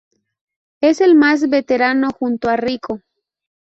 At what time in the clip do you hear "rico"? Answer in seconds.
2.57-3.01